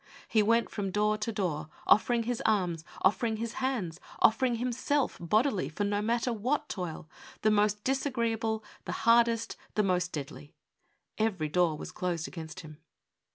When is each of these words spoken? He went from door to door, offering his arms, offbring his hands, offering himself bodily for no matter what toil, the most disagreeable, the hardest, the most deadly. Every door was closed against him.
He 0.27 0.41
went 0.41 0.71
from 0.71 0.89
door 0.89 1.15
to 1.19 1.31
door, 1.31 1.69
offering 1.85 2.23
his 2.23 2.41
arms, 2.43 2.83
offbring 3.05 3.37
his 3.37 3.53
hands, 3.61 3.99
offering 4.17 4.55
himself 4.55 5.15
bodily 5.21 5.69
for 5.69 5.83
no 5.83 6.01
matter 6.01 6.33
what 6.33 6.67
toil, 6.69 7.07
the 7.43 7.51
most 7.51 7.83
disagreeable, 7.83 8.63
the 8.85 8.93
hardest, 9.05 9.57
the 9.75 9.83
most 9.83 10.11
deadly. 10.11 10.55
Every 11.19 11.49
door 11.49 11.77
was 11.77 11.91
closed 11.91 12.27
against 12.27 12.61
him. 12.61 12.79